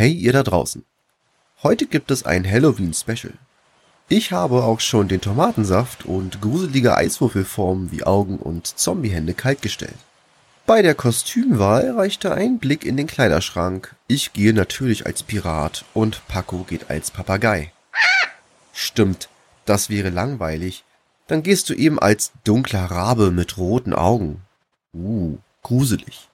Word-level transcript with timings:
Hey 0.00 0.12
ihr 0.12 0.32
da 0.32 0.44
draußen. 0.44 0.84
Heute 1.64 1.86
gibt 1.86 2.12
es 2.12 2.24
ein 2.24 2.48
Halloween-Special. 2.48 3.32
Ich 4.08 4.30
habe 4.30 4.62
auch 4.62 4.78
schon 4.78 5.08
den 5.08 5.20
Tomatensaft 5.20 6.06
und 6.06 6.40
gruselige 6.40 6.96
Eiswürfelformen 6.96 7.90
wie 7.90 8.04
Augen 8.04 8.38
und 8.38 8.68
Zombiehände 8.68 9.34
kaltgestellt. 9.34 9.98
Bei 10.66 10.82
der 10.82 10.94
Kostümwahl 10.94 11.90
reichte 11.90 12.32
ein 12.32 12.60
Blick 12.60 12.86
in 12.86 12.96
den 12.96 13.08
Kleiderschrank. 13.08 13.96
Ich 14.06 14.32
gehe 14.32 14.52
natürlich 14.52 15.04
als 15.04 15.24
Pirat 15.24 15.84
und 15.94 16.22
Paco 16.28 16.58
geht 16.58 16.90
als 16.90 17.10
Papagei. 17.10 17.72
Stimmt, 18.72 19.28
das 19.64 19.90
wäre 19.90 20.10
langweilig. 20.10 20.84
Dann 21.26 21.42
gehst 21.42 21.70
du 21.70 21.74
eben 21.74 21.98
als 21.98 22.30
dunkler 22.44 22.84
Rabe 22.84 23.32
mit 23.32 23.58
roten 23.58 23.94
Augen. 23.94 24.42
Uh, 24.94 25.38
gruselig. 25.64 26.28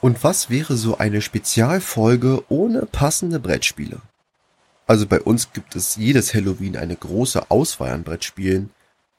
Und 0.00 0.24
was 0.24 0.48
wäre 0.48 0.76
so 0.76 0.98
eine 0.98 1.20
Spezialfolge 1.20 2.42
ohne 2.48 2.86
passende 2.86 3.38
Brettspiele? 3.38 4.00
Also 4.86 5.06
bei 5.06 5.20
uns 5.20 5.52
gibt 5.52 5.76
es 5.76 5.96
jedes 5.96 6.34
Halloween 6.34 6.76
eine 6.76 6.96
große 6.96 7.50
Auswahl 7.50 7.92
an 7.92 8.02
Brettspielen. 8.02 8.70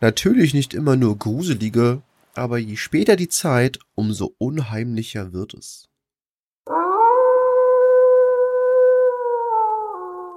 Natürlich 0.01 0.53
nicht 0.53 0.73
immer 0.73 0.95
nur 0.95 1.17
gruselige, 1.17 2.01
aber 2.33 2.57
je 2.57 2.75
später 2.75 3.15
die 3.15 3.29
Zeit, 3.29 3.79
umso 3.95 4.33
unheimlicher 4.37 5.33
wird 5.33 5.53
es. 5.53 5.87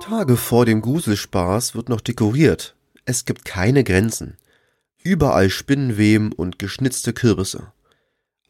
Tage 0.01 0.37
vor 0.37 0.67
dem 0.67 0.83
Gruselspaß 0.83 1.75
wird 1.75 1.89
noch 1.89 2.03
dekoriert. 2.03 2.77
Es 3.07 3.25
gibt 3.25 3.47
keine 3.47 3.85
Grenzen. 3.85 4.37
Überall 5.03 5.49
Spinnenweben 5.49 6.33
und 6.33 6.59
geschnitzte 6.59 7.15
Kürbisse. 7.15 7.73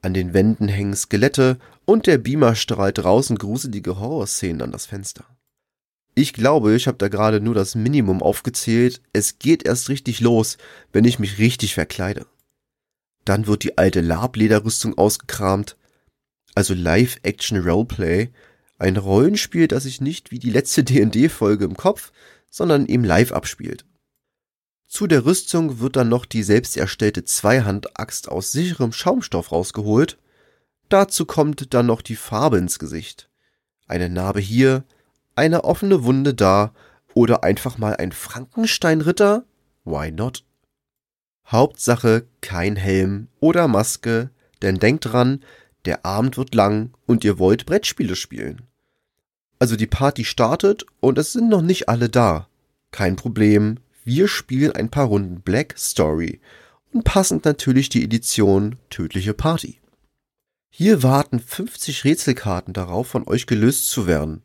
An 0.04 0.12
den 0.12 0.34
Wänden 0.34 0.68
hängen 0.68 0.94
Skelette 0.94 1.58
und 1.86 2.06
der 2.06 2.18
Beamer 2.18 2.56
strahlt 2.56 2.98
draußen 2.98 3.38
gruselige 3.38 3.98
Horrorszenen 3.98 4.60
an 4.60 4.70
das 4.70 4.84
Fenster. 4.84 5.24
Ich 6.14 6.34
glaube, 6.34 6.74
ich 6.74 6.86
habe 6.86 6.98
da 6.98 7.08
gerade 7.08 7.40
nur 7.40 7.54
das 7.54 7.74
Minimum 7.74 8.22
aufgezählt. 8.22 9.00
Es 9.14 9.38
geht 9.38 9.64
erst 9.64 9.88
richtig 9.88 10.20
los, 10.20 10.58
wenn 10.92 11.06
ich 11.06 11.18
mich 11.18 11.38
richtig 11.38 11.72
verkleide. 11.72 12.26
Dann 13.24 13.46
wird 13.46 13.62
die 13.62 13.78
alte 13.78 14.02
Lablederrüstung 14.02 14.98
ausgekramt. 14.98 15.78
Also 16.54 16.74
Live-Action-Roleplay. 16.74 18.28
Ein 18.76 18.98
Rollenspiel, 18.98 19.68
das 19.68 19.84
sich 19.84 20.02
nicht 20.02 20.30
wie 20.30 20.38
die 20.38 20.50
letzte 20.50 20.84
D&D-Folge 20.84 21.64
im 21.64 21.78
Kopf, 21.78 22.12
sondern 22.50 22.84
eben 22.84 23.04
live 23.04 23.32
abspielt. 23.32 23.86
Zu 24.94 25.08
der 25.08 25.24
Rüstung 25.24 25.80
wird 25.80 25.96
dann 25.96 26.08
noch 26.08 26.24
die 26.24 26.44
selbst 26.44 26.76
erstellte 26.76 27.24
Zweihandaxt 27.24 28.28
aus 28.28 28.52
sicherem 28.52 28.92
Schaumstoff 28.92 29.50
rausgeholt. 29.50 30.18
Dazu 30.88 31.26
kommt 31.26 31.74
dann 31.74 31.86
noch 31.86 32.00
die 32.00 32.14
Farbe 32.14 32.58
ins 32.58 32.78
Gesicht. 32.78 33.28
Eine 33.88 34.08
Narbe 34.08 34.38
hier, 34.38 34.84
eine 35.34 35.64
offene 35.64 36.04
Wunde 36.04 36.32
da 36.32 36.72
oder 37.12 37.42
einfach 37.42 37.76
mal 37.76 37.96
ein 37.96 38.12
Frankensteinritter? 38.12 39.44
Why 39.84 40.12
not? 40.12 40.44
Hauptsache 41.44 42.28
kein 42.40 42.76
Helm 42.76 43.26
oder 43.40 43.66
Maske, 43.66 44.30
denn 44.62 44.78
denkt 44.78 45.06
dran, 45.06 45.42
der 45.86 46.06
Abend 46.06 46.36
wird 46.36 46.54
lang 46.54 46.92
und 47.04 47.24
ihr 47.24 47.40
wollt 47.40 47.66
Brettspiele 47.66 48.14
spielen. 48.14 48.62
Also 49.58 49.74
die 49.74 49.88
Party 49.88 50.24
startet 50.24 50.86
und 51.00 51.18
es 51.18 51.32
sind 51.32 51.48
noch 51.48 51.62
nicht 51.62 51.88
alle 51.88 52.08
da. 52.08 52.46
Kein 52.92 53.16
Problem, 53.16 53.80
wir 54.04 54.28
spielen 54.28 54.72
ein 54.72 54.90
paar 54.90 55.06
Runden 55.06 55.40
Black 55.40 55.74
Story 55.78 56.40
und 56.92 57.04
passend 57.04 57.44
natürlich 57.44 57.88
die 57.88 58.04
Edition 58.04 58.76
Tödliche 58.90 59.34
Party. 59.34 59.80
Hier 60.70 61.02
warten 61.02 61.40
50 61.40 62.04
Rätselkarten 62.04 62.74
darauf, 62.74 63.08
von 63.08 63.26
euch 63.26 63.46
gelöst 63.46 63.88
zu 63.88 64.06
werden. 64.06 64.42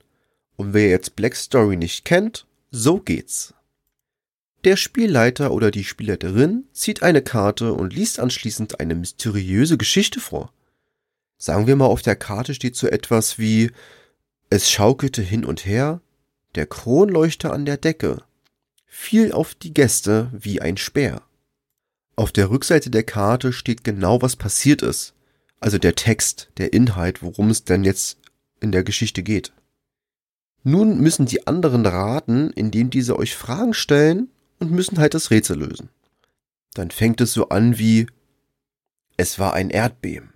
Und 0.55 0.73
wer 0.73 0.89
jetzt 0.89 1.15
Black 1.15 1.35
Story 1.35 1.75
nicht 1.75 2.05
kennt, 2.05 2.45
so 2.71 2.99
geht's. 2.99 3.53
Der 4.63 4.75
Spielleiter 4.75 5.51
oder 5.51 5.71
die 5.71 5.83
Spielleiterin 5.83 6.65
zieht 6.71 7.01
eine 7.01 7.21
Karte 7.21 7.73
und 7.73 7.93
liest 7.93 8.19
anschließend 8.19 8.79
eine 8.79 8.95
mysteriöse 8.95 9.77
Geschichte 9.77 10.19
vor. 10.19 10.53
Sagen 11.37 11.65
wir 11.65 11.75
mal, 11.75 11.85
auf 11.85 12.01
der 12.01 12.15
Karte 12.15 12.53
steht 12.53 12.75
so 12.75 12.87
etwas 12.87 13.39
wie 13.39 13.71
Es 14.49 14.69
schaukelte 14.69 15.21
hin 15.21 15.45
und 15.45 15.65
her, 15.65 16.01
der 16.55 16.65
Kronleuchter 16.65 17.53
an 17.53 17.65
der 17.65 17.77
Decke, 17.77 18.21
fiel 18.89 19.31
auf 19.31 19.55
die 19.55 19.73
Gäste 19.73 20.29
wie 20.33 20.61
ein 20.61 20.75
Speer. 20.75 21.21
Auf 22.15 22.33
der 22.33 22.49
Rückseite 22.49 22.89
der 22.89 23.03
Karte 23.03 23.53
steht 23.53 23.85
genau, 23.85 24.21
was 24.21 24.35
passiert 24.35 24.81
ist, 24.81 25.13
also 25.61 25.77
der 25.77 25.95
Text, 25.95 26.49
der 26.57 26.73
Inhalt, 26.73 27.23
worum 27.23 27.49
es 27.49 27.63
denn 27.63 27.85
jetzt 27.85 28.17
in 28.59 28.73
der 28.73 28.83
Geschichte 28.83 29.23
geht. 29.23 29.53
Nun 30.63 30.99
müssen 30.99 31.25
die 31.25 31.47
anderen 31.47 31.85
raten, 31.85 32.49
indem 32.49 32.89
diese 32.89 33.17
euch 33.17 33.35
Fragen 33.35 33.73
stellen 33.73 34.29
und 34.59 34.71
müssen 34.71 34.97
halt 34.97 35.13
das 35.13 35.31
Rätsel 35.31 35.59
lösen. 35.59 35.89
Dann 36.73 36.91
fängt 36.91 37.21
es 37.21 37.31
so 37.31 37.49
an 37.49 37.77
wie 37.77 38.07
Es 39.15 39.39
war 39.39 39.53
ein 39.53 39.69
Erdbeben. 39.69 40.33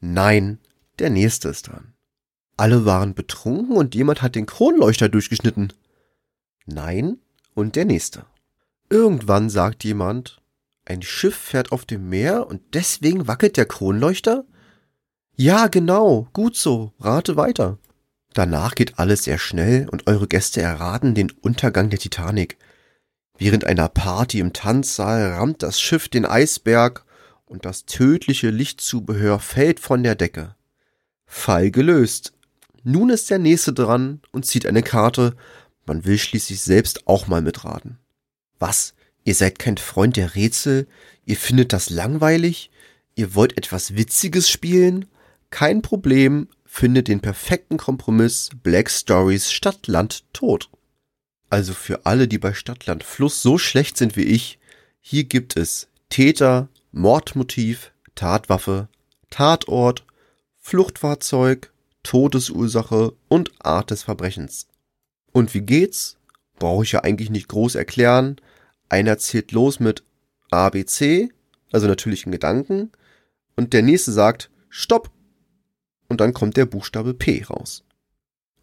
Nein, 0.00 0.58
der 0.98 1.10
nächste 1.10 1.48
ist 1.48 1.68
dran. 1.68 1.92
Alle 2.56 2.84
waren 2.84 3.14
betrunken 3.14 3.76
und 3.76 3.94
jemand 3.94 4.22
hat 4.22 4.36
den 4.36 4.46
Kronleuchter 4.46 5.08
durchgeschnitten. 5.08 5.72
Nein, 6.66 7.18
und 7.54 7.76
der 7.76 7.84
nächste. 7.84 8.26
Irgendwann 8.90 9.50
sagt 9.50 9.84
jemand, 9.84 10.40
ein 10.84 11.02
Schiff 11.02 11.36
fährt 11.36 11.72
auf 11.72 11.86
dem 11.86 12.08
Meer 12.08 12.46
und 12.46 12.60
deswegen 12.74 13.26
wackelt 13.26 13.56
der 13.56 13.66
Kronleuchter? 13.66 14.44
Ja, 15.34 15.68
genau, 15.68 16.28
gut 16.32 16.56
so, 16.56 16.92
rate 17.00 17.36
weiter. 17.36 17.78
Danach 18.34 18.74
geht 18.74 18.98
alles 18.98 19.24
sehr 19.24 19.38
schnell 19.38 19.88
und 19.88 20.06
eure 20.06 20.28
Gäste 20.28 20.60
erraten 20.60 21.14
den 21.14 21.30
Untergang 21.30 21.88
der 21.88 21.98
Titanic. 21.98 22.58
Während 23.38 23.64
einer 23.64 23.88
Party 23.88 24.40
im 24.40 24.52
Tanzsaal 24.52 25.32
rammt 25.32 25.62
das 25.62 25.80
Schiff 25.80 26.08
den 26.08 26.26
Eisberg 26.26 27.04
und 27.46 27.64
das 27.64 27.86
tödliche 27.86 28.50
Lichtzubehör 28.50 29.38
fällt 29.38 29.80
von 29.80 30.02
der 30.02 30.14
Decke. 30.14 30.54
Fall 31.26 31.70
gelöst. 31.70 32.32
Nun 32.82 33.10
ist 33.10 33.30
der 33.30 33.38
nächste 33.38 33.72
dran 33.72 34.20
und 34.30 34.46
zieht 34.46 34.66
eine 34.66 34.82
Karte. 34.82 35.34
Man 35.86 36.04
will 36.04 36.18
schließlich 36.18 36.60
selbst 36.60 37.06
auch 37.06 37.26
mal 37.26 37.42
mitraten. 37.42 37.98
Was? 38.58 38.94
Ihr 39.24 39.34
seid 39.34 39.58
kein 39.58 39.76
Freund 39.76 40.16
der 40.16 40.34
Rätsel? 40.34 40.86
Ihr 41.24 41.36
findet 41.36 41.72
das 41.72 41.90
langweilig? 41.90 42.70
Ihr 43.14 43.34
wollt 43.34 43.56
etwas 43.56 43.96
Witziges 43.96 44.50
spielen? 44.50 45.06
Kein 45.50 45.82
Problem, 45.82 46.48
findet 46.64 47.08
den 47.08 47.20
perfekten 47.20 47.76
Kompromiss 47.76 48.50
Black 48.62 48.90
Stories 48.90 49.52
Stadtland 49.52 50.24
tot. 50.32 50.68
Also 51.48 51.72
für 51.72 52.04
alle, 52.04 52.26
die 52.26 52.38
bei 52.38 52.52
Stadtland 52.52 53.04
Fluss 53.04 53.40
so 53.42 53.58
schlecht 53.58 53.96
sind 53.96 54.16
wie 54.16 54.24
ich, 54.24 54.58
hier 55.00 55.24
gibt 55.24 55.56
es 55.56 55.86
Täter, 56.08 56.68
Mordmotiv, 56.90 57.92
Tatwaffe, 58.16 58.88
Tatort, 59.30 60.04
Fluchtfahrzeug, 60.58 61.72
Todesursache 62.02 63.12
und 63.28 63.52
Art 63.60 63.90
des 63.90 64.02
Verbrechens. 64.02 64.66
Und 65.34 65.52
wie 65.52 65.62
geht's? 65.62 66.16
Brauche 66.60 66.84
ich 66.84 66.92
ja 66.92 67.00
eigentlich 67.00 67.28
nicht 67.28 67.48
groß 67.48 67.74
erklären. 67.74 68.36
Einer 68.88 69.18
zählt 69.18 69.50
los 69.50 69.80
mit 69.80 70.04
ABC, 70.52 71.28
also 71.72 71.88
natürlichen 71.88 72.30
Gedanken, 72.30 72.92
und 73.56 73.72
der 73.72 73.82
nächste 73.82 74.12
sagt 74.12 74.48
Stopp, 74.68 75.10
und 76.08 76.20
dann 76.20 76.34
kommt 76.34 76.56
der 76.56 76.66
Buchstabe 76.66 77.14
P 77.14 77.42
raus. 77.42 77.82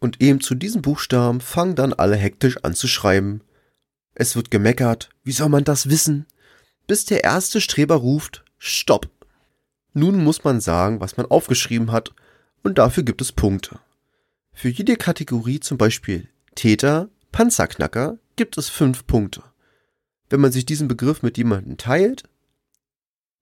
Und 0.00 0.22
eben 0.22 0.40
zu 0.40 0.54
diesem 0.54 0.80
Buchstaben 0.80 1.42
fangen 1.42 1.74
dann 1.74 1.92
alle 1.92 2.16
hektisch 2.16 2.56
an 2.64 2.74
zu 2.74 2.88
schreiben. 2.88 3.42
Es 4.14 4.34
wird 4.34 4.50
gemeckert, 4.50 5.10
wie 5.24 5.32
soll 5.32 5.50
man 5.50 5.64
das 5.64 5.90
wissen? 5.90 6.26
Bis 6.86 7.04
der 7.04 7.22
erste 7.22 7.60
Streber 7.60 7.96
ruft, 7.96 8.44
Stopp. 8.56 9.10
Nun 9.92 10.24
muss 10.24 10.42
man 10.42 10.62
sagen, 10.62 11.00
was 11.00 11.18
man 11.18 11.26
aufgeschrieben 11.26 11.92
hat, 11.92 12.14
und 12.62 12.78
dafür 12.78 13.02
gibt 13.02 13.20
es 13.20 13.30
Punkte. 13.30 13.78
Für 14.54 14.70
jede 14.70 14.96
Kategorie, 14.96 15.60
zum 15.60 15.76
Beispiel 15.76 16.28
Täter, 16.54 17.08
Panzerknacker, 17.30 18.18
gibt 18.36 18.58
es 18.58 18.68
fünf 18.68 19.06
Punkte. 19.06 19.42
Wenn 20.30 20.40
man 20.40 20.52
sich 20.52 20.64
diesen 20.64 20.88
Begriff 20.88 21.22
mit 21.22 21.38
jemandem 21.38 21.76
teilt, 21.76 22.24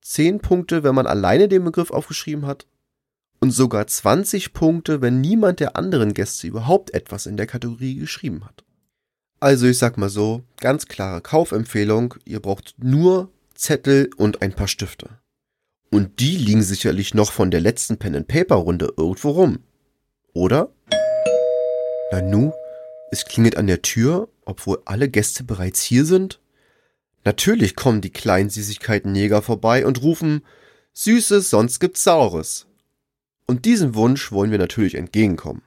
zehn 0.01 0.39
Punkte, 0.39 0.83
wenn 0.83 0.95
man 0.95 1.07
alleine 1.07 1.47
den 1.47 1.63
Begriff 1.63 1.91
aufgeschrieben 1.91 2.45
hat, 2.45 2.67
und 3.39 3.51
sogar 3.51 3.87
20 3.87 4.53
Punkte, 4.53 5.01
wenn 5.01 5.19
niemand 5.19 5.59
der 5.59 5.75
anderen 5.75 6.13
Gäste 6.13 6.47
überhaupt 6.47 6.93
etwas 6.93 7.25
in 7.25 7.37
der 7.37 7.47
Kategorie 7.47 7.95
geschrieben 7.95 8.45
hat. 8.45 8.63
Also 9.39 9.65
ich 9.65 9.79
sag 9.79 9.97
mal 9.97 10.09
so, 10.09 10.43
ganz 10.57 10.85
klare 10.85 11.21
Kaufempfehlung, 11.21 12.13
ihr 12.25 12.39
braucht 12.39 12.75
nur 12.77 13.31
Zettel 13.55 14.11
und 14.15 14.43
ein 14.43 14.53
paar 14.53 14.67
Stifte. 14.67 15.09
Und 15.89 16.19
die 16.19 16.37
liegen 16.37 16.61
sicherlich 16.61 17.15
noch 17.15 17.31
von 17.31 17.49
der 17.49 17.59
letzten 17.59 17.97
Pen-and-Paper-Runde 17.97 18.93
irgendwo 18.95 19.31
rum. 19.31 19.59
Oder? 20.33 20.71
Nanu, 22.11 22.53
es 23.11 23.25
klingelt 23.25 23.57
an 23.57 23.67
der 23.67 23.81
Tür, 23.81 24.29
obwohl 24.45 24.81
alle 24.85 25.09
Gäste 25.09 25.43
bereits 25.43 25.81
hier 25.81 26.05
sind. 26.05 26.39
Natürlich 27.23 27.75
kommen 27.75 28.01
die 28.01 28.09
kleinen 28.09 28.49
Süßigkeitenjäger 28.49 29.41
vorbei 29.41 29.85
und 29.85 30.01
rufen, 30.01 30.41
Süßes, 30.93 31.49
sonst 31.49 31.79
gibt's 31.79 32.03
Saures. 32.03 32.67
Und 33.45 33.65
diesem 33.65 33.95
Wunsch 33.95 34.31
wollen 34.31 34.51
wir 34.51 34.57
natürlich 34.57 34.95
entgegenkommen. 34.95 35.61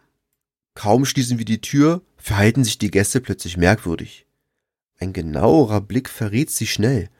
Kaum 0.74 1.04
schließen 1.04 1.38
wir 1.38 1.44
die 1.44 1.60
Tür, 1.60 2.02
verhalten 2.16 2.64
sich 2.64 2.78
die 2.78 2.90
Gäste 2.90 3.20
plötzlich 3.20 3.56
merkwürdig. 3.56 4.26
Ein 4.98 5.12
genauerer 5.12 5.80
Blick 5.80 6.08
verrät 6.08 6.50
sie 6.50 6.66
schnell. 6.66 7.10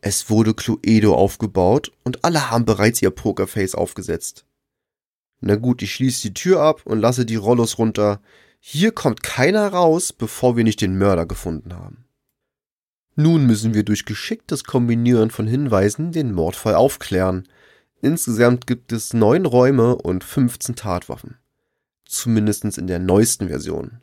Es 0.00 0.30
wurde 0.30 0.54
Cluedo 0.54 1.14
aufgebaut 1.14 1.92
und 2.04 2.24
alle 2.24 2.50
haben 2.50 2.64
bereits 2.64 3.02
ihr 3.02 3.10
Pokerface 3.10 3.74
aufgesetzt. 3.74 4.44
Na 5.40 5.56
gut, 5.56 5.82
ich 5.82 5.92
schließe 5.92 6.28
die 6.28 6.34
Tür 6.34 6.60
ab 6.60 6.82
und 6.84 7.00
lasse 7.00 7.26
die 7.26 7.36
Rollos 7.36 7.78
runter. 7.78 8.20
Hier 8.64 8.92
kommt 8.92 9.24
keiner 9.24 9.66
raus, 9.66 10.12
bevor 10.12 10.56
wir 10.56 10.62
nicht 10.62 10.80
den 10.80 10.96
Mörder 10.96 11.26
gefunden 11.26 11.74
haben. 11.74 12.04
Nun 13.16 13.44
müssen 13.44 13.74
wir 13.74 13.82
durch 13.82 14.04
geschicktes 14.04 14.62
Kombinieren 14.62 15.32
von 15.32 15.48
Hinweisen 15.48 16.12
den 16.12 16.32
Mordfall 16.32 16.76
aufklären. 16.76 17.48
Insgesamt 18.02 18.68
gibt 18.68 18.92
es 18.92 19.14
neun 19.14 19.46
Räume 19.46 19.96
und 19.96 20.22
15 20.22 20.76
Tatwaffen. 20.76 21.38
Zumindest 22.06 22.78
in 22.78 22.86
der 22.86 23.00
neuesten 23.00 23.48
Version. 23.48 24.00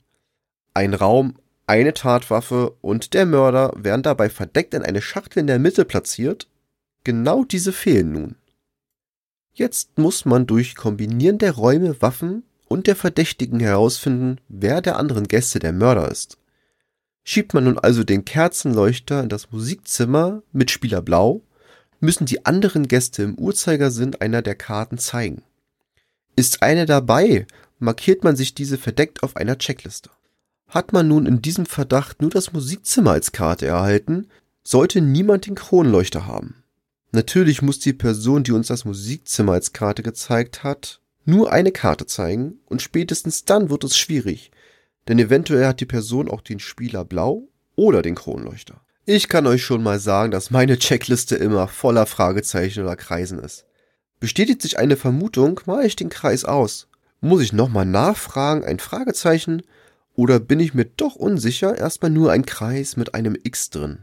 Ein 0.74 0.94
Raum, 0.94 1.36
eine 1.66 1.94
Tatwaffe 1.94 2.72
und 2.82 3.14
der 3.14 3.26
Mörder 3.26 3.72
werden 3.78 4.04
dabei 4.04 4.30
verdeckt 4.30 4.74
in 4.74 4.84
eine 4.84 5.02
Schachtel 5.02 5.40
in 5.40 5.48
der 5.48 5.60
Mitte 5.60 5.86
platziert. 5.86 6.50
Genau 7.06 7.46
diese 7.46 7.72
fehlen 7.72 8.12
nun. 8.12 8.36
Jetzt 9.54 9.98
muss 9.98 10.26
man 10.26 10.48
durch 10.48 10.76
Kombinieren 10.76 11.38
der 11.38 11.54
Räume, 11.54 12.02
Waffen 12.02 12.44
und 12.70 12.88
der 12.88 12.96
Verdächtigen 12.96 13.60
herausfinden, 13.60 14.40
wer 14.48 14.82
der 14.82 14.98
anderen 14.98 15.28
Gäste 15.28 15.60
der 15.60 15.74
Mörder 15.74 16.10
ist. 16.10 16.38
Schiebt 17.24 17.54
man 17.54 17.66
nun 17.66 17.78
also 17.78 18.06
den 18.06 18.24
Kerzenleuchter 18.24 19.22
in 19.22 19.30
das 19.30 19.52
Musikzimmer 19.52 20.42
mit 20.54 20.72
Spieler 20.72 21.02
Blau, 21.02 21.42
müssen 22.00 22.26
die 22.26 22.46
anderen 22.46 22.88
Gäste 22.88 23.24
im 23.24 23.38
Uhrzeigersinn 23.38 24.16
einer 24.16 24.42
der 24.42 24.56
Karten 24.56 24.98
zeigen. 24.98 25.44
Ist 26.36 26.64
einer 26.64 26.86
dabei, 26.86 27.46
markiert 27.80 28.24
man 28.24 28.36
sich 28.36 28.56
diese 28.56 28.78
verdeckt 28.78 29.24
auf 29.24 29.36
einer 29.36 29.58
Checkliste. 29.58 30.10
Hat 30.68 30.94
man 30.94 31.08
nun 31.08 31.26
in 31.26 31.42
diesem 31.42 31.66
Verdacht 31.66 32.22
nur 32.22 32.30
das 32.30 32.54
Musikzimmer 32.54 33.12
als 33.12 33.32
Karte 33.32 33.66
erhalten, 33.66 34.28
sollte 34.64 35.02
niemand 35.02 35.48
den 35.48 35.56
Kronleuchter 35.56 36.28
haben. 36.28 36.64
Natürlich 37.12 37.64
muss 37.64 37.80
die 37.80 37.94
Person, 37.94 38.44
die 38.44 38.52
uns 38.52 38.68
das 38.68 38.86
Musikzimmer 38.86 39.54
als 39.54 39.74
Karte 39.74 40.04
gezeigt 40.04 40.64
hat, 40.64 41.02
nur 41.30 41.52
eine 41.52 41.72
Karte 41.72 42.06
zeigen 42.06 42.60
und 42.66 42.82
spätestens 42.82 43.46
dann 43.46 43.70
wird 43.70 43.84
es 43.84 43.98
schwierig, 43.98 44.52
denn 45.08 45.20
eventuell 45.20 45.66
hat 45.66 45.80
die 45.80 45.86
Person 45.86 46.30
auch 46.30 46.42
den 46.42 46.60
Spieler 46.60 47.06
blau 47.06 47.48
oder 47.76 48.02
den 48.02 48.16
Kronleuchter. 48.16 48.82
Ich 49.06 49.28
kann 49.28 49.48
euch 49.48 49.64
schon 49.64 49.82
mal 49.82 50.00
sagen, 50.00 50.32
dass 50.32 50.52
meine 50.52 50.78
Checkliste 50.78 51.36
immer 51.36 51.68
voller 51.68 52.06
Fragezeichen 52.06 52.84
oder 52.84 52.96
Kreisen 52.96 53.40
ist. 53.40 53.66
Bestätigt 54.20 54.62
sich 54.62 54.78
eine 54.78 54.98
Vermutung, 54.98 55.62
mache 55.66 55.86
ich 55.86 55.96
den 55.96 56.10
Kreis 56.10 56.46
aus. 56.46 56.88
Muss 57.22 57.42
ich 57.42 57.54
nochmal 57.54 57.86
nachfragen, 57.86 58.64
ein 58.64 58.80
Fragezeichen? 58.80 59.64
Oder 60.14 60.40
bin 60.40 60.60
ich 60.60 60.74
mir 60.74 60.86
doch 60.86 61.16
unsicher, 61.16 61.78
erstmal 61.78 62.12
nur 62.12 62.32
ein 62.32 62.46
Kreis 62.46 62.98
mit 62.98 63.16
einem 63.16 63.38
X 63.42 63.70
drin? 63.70 64.00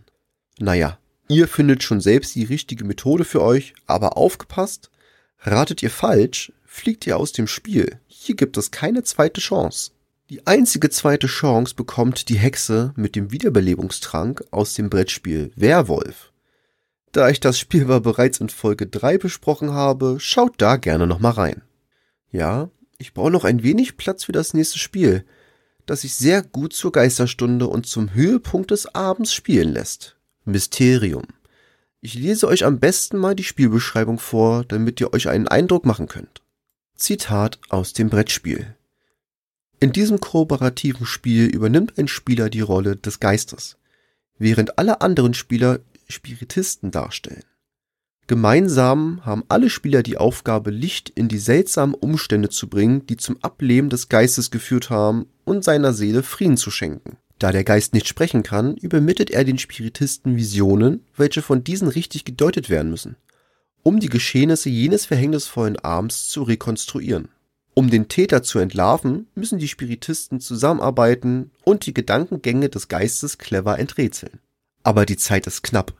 Naja, 0.58 0.98
ihr 1.28 1.46
findet 1.46 1.82
schon 1.82 2.00
selbst 2.00 2.34
die 2.34 2.44
richtige 2.44 2.84
Methode 2.84 3.24
für 3.24 3.42
euch, 3.42 3.74
aber 3.86 4.16
aufgepasst, 4.16 4.90
ratet 5.40 5.82
ihr 5.82 5.90
falsch, 5.90 6.52
fliegt 6.76 7.06
ihr 7.06 7.16
aus 7.16 7.32
dem 7.32 7.46
Spiel. 7.46 7.98
Hier 8.06 8.36
gibt 8.36 8.56
es 8.56 8.70
keine 8.70 9.02
zweite 9.02 9.40
Chance. 9.40 9.92
Die 10.28 10.46
einzige 10.46 10.90
zweite 10.90 11.26
Chance 11.26 11.74
bekommt 11.74 12.28
die 12.28 12.38
Hexe 12.38 12.92
mit 12.96 13.16
dem 13.16 13.32
Wiederbelebungstrank 13.32 14.44
aus 14.50 14.74
dem 14.74 14.90
Brettspiel 14.90 15.52
Werwolf. 15.56 16.32
Da 17.12 17.28
ich 17.30 17.40
das 17.40 17.58
Spiel 17.58 17.84
aber 17.84 18.00
bereits 18.00 18.40
in 18.40 18.48
Folge 18.48 18.86
3 18.86 19.18
besprochen 19.18 19.72
habe, 19.72 20.18
schaut 20.18 20.54
da 20.58 20.76
gerne 20.76 21.06
nochmal 21.06 21.32
rein. 21.32 21.62
Ja, 22.30 22.70
ich 22.98 23.14
brauche 23.14 23.30
noch 23.30 23.44
ein 23.44 23.62
wenig 23.62 23.96
Platz 23.96 24.24
für 24.24 24.32
das 24.32 24.52
nächste 24.52 24.78
Spiel, 24.78 25.24
das 25.86 26.02
sich 26.02 26.14
sehr 26.14 26.42
gut 26.42 26.72
zur 26.72 26.92
Geisterstunde 26.92 27.68
und 27.68 27.86
zum 27.86 28.12
Höhepunkt 28.12 28.70
des 28.70 28.94
Abends 28.94 29.32
spielen 29.32 29.72
lässt. 29.72 30.16
Mysterium. 30.44 31.24
Ich 32.00 32.14
lese 32.14 32.48
euch 32.48 32.64
am 32.64 32.80
besten 32.80 33.16
mal 33.16 33.34
die 33.34 33.44
Spielbeschreibung 33.44 34.18
vor, 34.18 34.64
damit 34.64 35.00
ihr 35.00 35.12
euch 35.14 35.28
einen 35.28 35.48
Eindruck 35.48 35.86
machen 35.86 36.08
könnt. 36.08 36.42
Zitat 36.96 37.58
aus 37.68 37.92
dem 37.92 38.08
Brettspiel. 38.08 38.74
In 39.80 39.92
diesem 39.92 40.18
kooperativen 40.18 41.04
Spiel 41.04 41.44
übernimmt 41.46 41.98
ein 41.98 42.08
Spieler 42.08 42.48
die 42.48 42.62
Rolle 42.62 42.96
des 42.96 43.20
Geistes, 43.20 43.76
während 44.38 44.78
alle 44.78 45.02
anderen 45.02 45.34
Spieler 45.34 45.80
Spiritisten 46.08 46.90
darstellen. 46.90 47.44
Gemeinsam 48.28 49.24
haben 49.24 49.44
alle 49.48 49.68
Spieler 49.68 50.02
die 50.02 50.16
Aufgabe, 50.16 50.70
Licht 50.70 51.10
in 51.10 51.28
die 51.28 51.38
seltsamen 51.38 51.94
Umstände 51.94 52.48
zu 52.48 52.68
bringen, 52.68 53.06
die 53.06 53.18
zum 53.18 53.36
Ableben 53.42 53.90
des 53.90 54.08
Geistes 54.08 54.50
geführt 54.50 54.88
haben 54.88 55.26
und 55.44 55.64
seiner 55.64 55.92
Seele 55.92 56.22
Frieden 56.22 56.56
zu 56.56 56.70
schenken. 56.70 57.18
Da 57.38 57.52
der 57.52 57.64
Geist 57.64 57.92
nicht 57.92 58.08
sprechen 58.08 58.42
kann, 58.42 58.74
übermittelt 58.76 59.30
er 59.30 59.44
den 59.44 59.58
Spiritisten 59.58 60.36
Visionen, 60.36 61.04
welche 61.14 61.42
von 61.42 61.62
diesen 61.62 61.88
richtig 61.88 62.24
gedeutet 62.24 62.70
werden 62.70 62.90
müssen, 62.90 63.16
um 63.86 64.00
die 64.00 64.08
Geschehnisse 64.08 64.68
jenes 64.68 65.06
verhängnisvollen 65.06 65.78
Abends 65.78 66.28
zu 66.28 66.42
rekonstruieren. 66.42 67.28
Um 67.72 67.88
den 67.88 68.08
Täter 68.08 68.42
zu 68.42 68.58
entlarven, 68.58 69.28
müssen 69.36 69.60
die 69.60 69.68
Spiritisten 69.68 70.40
zusammenarbeiten 70.40 71.52
und 71.62 71.86
die 71.86 71.94
Gedankengänge 71.94 72.68
des 72.68 72.88
Geistes 72.88 73.38
clever 73.38 73.78
enträtseln. 73.78 74.40
Aber 74.82 75.06
die 75.06 75.16
Zeit 75.16 75.46
ist 75.46 75.62
knapp. 75.62 75.94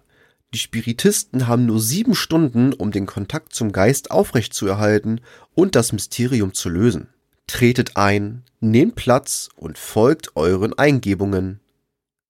Die 0.53 0.59
Spiritisten 0.59 1.47
haben 1.47 1.65
nur 1.65 1.79
sieben 1.79 2.17
Stunden, 2.17 2.73
um 2.73 2.91
den 2.91 3.06
Kontakt 3.06 3.55
zum 3.55 3.71
Geist 3.71 4.11
aufrechtzuerhalten 4.11 5.21
und 5.55 5.77
das 5.77 5.93
Mysterium 5.93 6.55
zu 6.55 6.69
lösen. 6.69 7.06
Tretet 7.47 7.97
ein, 7.97 8.43
nehmt 8.59 8.97
Platz 8.97 9.49
und 9.55 9.79
folgt 9.79 10.35
euren 10.35 10.77
Eingebungen. 10.77 11.61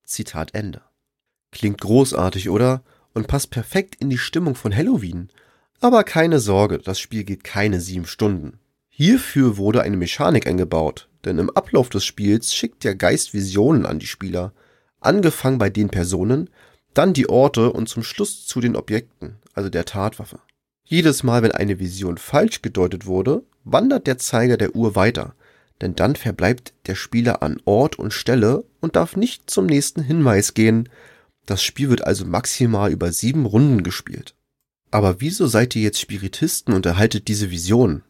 Zitat 0.05 0.55
Ende. 0.55 0.83
Klingt 1.51 1.81
großartig, 1.81 2.51
oder? 2.51 2.83
Und 3.15 3.27
passt 3.27 3.51
perfekt 3.51 3.95
in 3.95 4.11
die 4.11 4.19
Stimmung 4.19 4.55
von 4.55 4.77
Halloween. 4.77 5.31
Aber 5.81 6.05
keine 6.05 6.41
Sorge, 6.41 6.79
das 6.79 6.99
Spiel 6.99 7.25
geht 7.25 7.45
keine 7.45 7.81
sieben 7.81 8.07
Stunden. 8.07 8.59
Hierfür 8.89 9.59
wurde 9.59 9.83
eine 9.83 9.97
Mechanik 9.97 10.47
eingebaut, 10.47 11.09
denn 11.25 11.39
im 11.39 11.51
Ablauf 11.51 11.91
des 11.91 12.05
Spiels 12.05 12.55
schickt 12.55 12.83
der 12.85 12.95
Geist 12.95 13.35
Visionen 13.35 13.85
an 13.85 13.99
die 13.99 14.07
Spieler, 14.07 14.53
angefangen 15.01 15.59
bei 15.59 15.69
den 15.69 15.91
Personen, 15.91 16.49
dann 16.95 17.13
die 17.13 17.29
Orte 17.29 17.73
und 17.73 17.89
zum 17.89 18.03
Schluss 18.03 18.47
zu 18.47 18.61
den 18.61 18.75
Objekten, 18.75 19.37
also 19.53 19.69
der 19.69 19.85
Tatwaffe. 19.85 20.39
Jedes 20.85 21.23
Mal, 21.23 21.43
wenn 21.43 21.53
eine 21.53 21.79
Vision 21.79 22.17
falsch 22.17 22.63
gedeutet 22.63 23.07
wurde, 23.07 23.43
wandert 23.65 24.07
der 24.07 24.19
Zeiger 24.19 24.57
der 24.57 24.75
Uhr 24.75 24.95
weiter, 24.95 25.35
denn 25.83 25.95
dann 25.95 26.17
verbleibt 26.17 26.73
der 26.87 26.95
Spieler 26.95 27.43
an 27.43 27.61
Ort 27.65 27.99
und 27.99 28.13
Stelle 28.13 28.65
und 28.81 28.97
darf 28.97 29.17
nicht 29.17 29.51
zum 29.51 29.67
nächsten 29.67 30.03
Hinweis 30.03 30.55
gehen. 30.55 30.89
Das 31.45 31.63
Spiel 31.63 31.91
wird 31.91 32.07
also 32.07 32.25
maximal 32.25 32.91
über 32.91 33.13
sieben 33.13 33.45
Runden 33.45 33.83
gespielt. 33.83 34.35
Aber 34.91 35.21
wieso 35.21 35.47
seid 35.47 35.75
ihr 35.77 35.83
jetzt 35.83 36.01
Spiritisten 36.01 36.75
und 36.75 36.87
erhaltet 36.87 37.29
diese 37.29 37.51
Vision? 37.51 38.03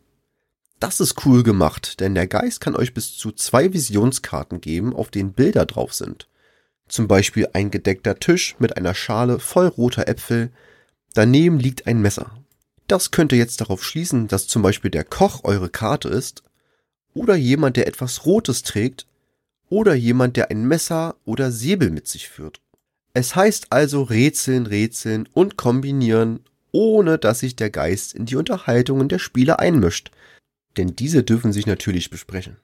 Das 0.79 1.01
ist 1.01 1.25
cool 1.25 1.43
gemacht, 1.43 2.01
denn 2.01 2.15
der 2.15 2.27
Geist 2.27 2.61
kann 2.61 2.77
euch 2.77 2.93
bis 2.93 3.17
zu 3.17 3.33
zwei 3.33 3.73
Visionskarten 3.73 4.61
geben, 4.61 4.95
auf 4.95 5.11
denen 5.11 5.33
Bilder 5.33 5.65
drauf 5.65 5.95
sind. 5.95 6.29
Zum 6.89 7.09
Beispiel 7.09 7.49
ein 7.55 7.71
gedeckter 7.71 8.19
Tisch 8.19 8.57
mit 8.59 8.77
einer 8.77 8.95
Schale 8.95 9.39
voll 9.39 9.67
roter 9.67 10.07
Äpfel. 10.07 10.53
Daneben 11.15 11.59
liegt 11.59 11.87
ein 11.87 12.01
Messer. 12.01 12.31
Das 12.87 13.11
könnte 13.11 13.37
jetzt 13.37 13.61
darauf 13.61 13.83
schließen, 13.83 14.29
dass 14.29 14.47
zum 14.47 14.63
Beispiel 14.63 14.91
der 14.91 15.05
Koch 15.05 15.43
eure 15.45 15.71
Karte 15.71 16.09
ist, 16.09 16.43
oder 17.15 17.35
jemand, 17.35 17.79
der 17.79 17.87
etwas 17.87 18.27
Rotes 18.27 18.63
trägt, 18.63 19.07
oder 19.69 19.95
jemand, 19.95 20.37
der 20.37 20.51
ein 20.51 20.69
Messer 20.69 21.17
oder 21.25 21.51
Säbel 21.51 21.91
mit 21.91 22.07
sich 22.07 22.29
führt. 22.29 22.61
Es 23.15 23.35
heißt 23.35 23.69
also 23.71 24.03
rätseln, 24.03 24.67
rätseln 24.67 25.27
und 25.33 25.57
kombinieren, 25.57 26.41
ohne 26.77 27.17
dass 27.17 27.41
sich 27.41 27.57
der 27.57 27.71
Geist 27.71 28.15
in 28.15 28.27
die 28.27 28.37
Unterhaltungen 28.37 29.09
der 29.09 29.19
Spieler 29.19 29.59
einmischt– 29.61 30.11
denn 30.77 30.95
diese 30.95 31.23
dürfen 31.23 31.53
sich 31.53 31.67
natürlich 31.67 32.11
besprechen. 32.11 32.59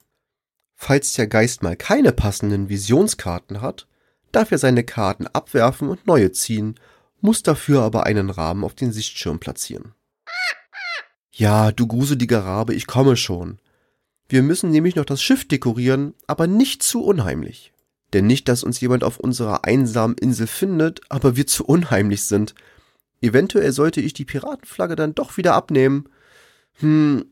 Falls 0.74 1.12
der 1.12 1.26
Geist 1.26 1.62
mal 1.62 1.76
keine 1.76 2.12
passenden 2.12 2.68
Visionskarten 2.68 3.60
hat, 3.60 3.86
darf 4.32 4.50
er 4.50 4.58
seine 4.58 4.84
Karten 4.84 5.26
abwerfen 5.26 5.88
und 5.88 6.06
neue 6.06 6.32
ziehen, 6.32 6.78
muss 7.20 7.42
dafür 7.42 7.82
aber 7.82 8.04
einen 8.04 8.30
Rahmen 8.30 8.64
auf 8.64 8.74
den 8.74 8.92
Sichtschirm 8.92 9.38
platzieren. 9.38 9.94
Ja, 11.30 11.72
du 11.72 11.86
gruseliger 11.86 12.40
Rabe, 12.40 12.74
ich 12.74 12.86
komme 12.86 13.16
schon. 13.16 13.58
Wir 14.28 14.42
müssen 14.42 14.70
nämlich 14.70 14.96
noch 14.96 15.04
das 15.04 15.22
Schiff 15.22 15.46
dekorieren, 15.46 16.14
aber 16.26 16.46
nicht 16.46 16.82
zu 16.82 17.02
unheimlich. 17.04 17.72
Denn 18.12 18.26
nicht, 18.26 18.48
dass 18.48 18.64
uns 18.64 18.80
jemand 18.80 19.04
auf 19.04 19.18
unserer 19.18 19.64
einsamen 19.64 20.18
Insel 20.18 20.46
findet, 20.46 21.00
aber 21.08 21.36
wir 21.36 21.46
zu 21.46 21.64
unheimlich 21.64 22.24
sind. 22.24 22.54
Eventuell 23.22 23.72
sollte 23.72 24.02
ich 24.02 24.12
die 24.12 24.26
Piratenflagge 24.26 24.96
dann 24.96 25.14
doch 25.14 25.38
wieder 25.38 25.54
abnehmen. 25.54 26.08
Hm, 26.80 27.24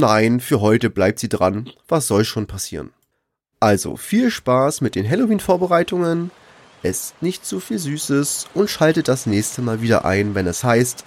Nein, 0.00 0.38
für 0.38 0.60
heute 0.60 0.90
bleibt 0.90 1.18
sie 1.18 1.28
dran. 1.28 1.70
Was 1.88 2.06
soll 2.06 2.24
schon 2.24 2.46
passieren? 2.46 2.90
Also 3.58 3.96
viel 3.96 4.30
Spaß 4.30 4.80
mit 4.80 4.94
den 4.94 5.10
Halloween-Vorbereitungen, 5.10 6.30
esst 6.84 7.20
nicht 7.20 7.44
zu 7.44 7.58
viel 7.58 7.80
Süßes 7.80 8.46
und 8.54 8.70
schaltet 8.70 9.08
das 9.08 9.26
nächste 9.26 9.60
Mal 9.60 9.82
wieder 9.82 10.04
ein, 10.04 10.36
wenn 10.36 10.46
es 10.46 10.62
heißt 10.62 11.04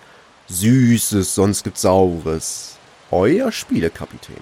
Süßes, 0.49 1.33
sonst 1.33 1.63
gibt's 1.63 1.83
Saures. 1.83 2.75
Euer 3.11 3.53
Spielekapitän. 3.53 4.35